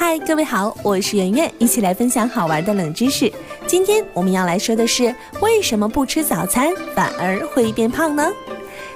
[0.00, 3.30] 嗨，各位好，我是圆圆，一起来分享好玩的冷知识。
[3.66, 8.30] 今天我们要来说的是，为什么不吃早餐反而会变胖呢？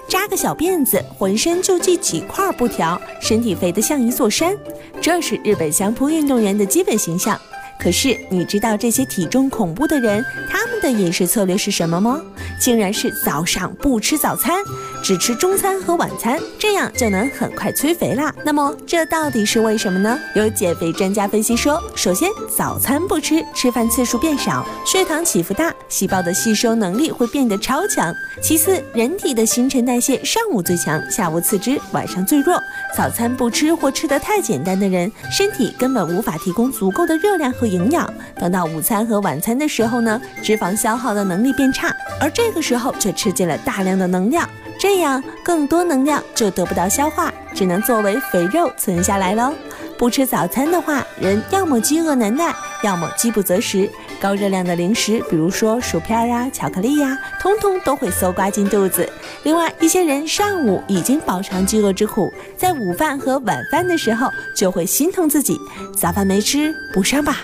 [0.07, 4.57] 扎个小辫子，浑身就系几块布条，身体肥得像一座山，
[5.01, 7.37] 这是日本相扑运动员的基本形象。
[7.81, 12.23] 可是你知道这些体重恐怖的人，他们的饮食策略是什么吗？
[12.63, 14.55] 竟然是早上不吃早餐，
[15.03, 18.33] 只吃中餐和晚餐，这样就能很快催肥啦。
[18.45, 20.17] 那么这到底是为什么呢？
[20.37, 28.15] 有减肥专家分析说，首先早餐不吃，吃饭次数变少，血糖起伏大，细胞的吸收能力会变得超强。
[28.41, 32.63] 其次，人体的新陈代谢上午最强，下午次之，晚上最弱。
[32.97, 38.09] 早餐不吃或吃得太简单的人，身体根本无法提供足够的热量和营养。
[38.39, 41.93] 等到午餐和晚餐的时候呢，脂肪消耗的能力变差，
[42.23, 49.53] 而这个时候却吃进了大量的能量，这样更多能量就得不到消化，只能作为肥肉存下来喽。
[49.99, 52.55] 不吃早餐的话，人要么饥饿难耐，
[52.85, 53.91] 要么饥不择食。
[54.21, 59.09] 高热量的零食，比如说薯片呀、巧克力呀，通通都会搜刮进肚子。
[59.43, 65.59] 另外，一些人上午已经饱尝饥饿之苦，在午饭和晚饭的时候就会心疼自己，
[65.97, 67.39] 早饭没吃，补上吧。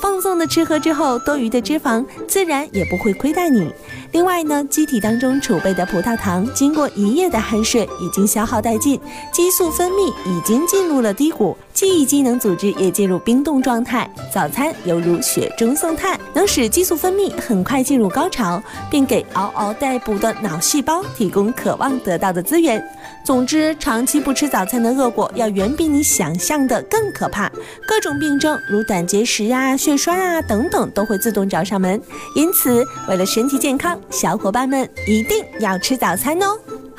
[0.00, 3.70] 放纵的吃喝之后，多余的脂肪自然也不会亏待你。
[4.12, 9.00] 另外呢，机体当中储备的葡萄糖经过一夜的酣睡已经消耗殆尽，
[9.32, 14.08] 激素分泌已经进入了低谷，记忆机能组织也进入冰冻状态。
[14.32, 22.82] 早餐犹如雪中送炭，能使激素分泌很快进入高潮，并给嗷嗷待哺的脑细胞提供渴望得到的资源。
[23.24, 27.50] 总之，长期不吃早餐的恶果要远比你想象的更可怕，
[27.86, 32.00] 各种病症如胆结石啊、血栓啊等等都会自动找上门。
[32.34, 36.58] 因此，为了身体健康，小伙伴们一定要吃早餐哦。